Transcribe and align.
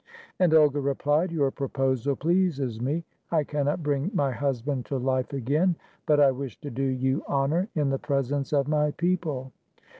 "And 0.39 0.51
Olga 0.55 0.79
replied: 0.81 1.31
"Your 1.31 1.51
proposal 1.51 2.15
pleases 2.15 2.81
me; 2.81 3.03
I 3.29 3.43
cannot 3.43 3.83
bring 3.83 4.09
my 4.15 4.31
husband 4.31 4.87
to 4.87 4.97
life 4.97 5.31
again, 5.31 5.75
but 6.07 6.19
I 6.19 6.31
wish 6.31 6.59
to 6.61 6.71
do 6.71 6.81
you 6.87 7.23
honor 7.27 7.67
in 7.75 7.91
the 7.91 7.99
presence 7.99 8.51
of 8.51 8.67
my 8.67 8.89
people. 8.89 9.51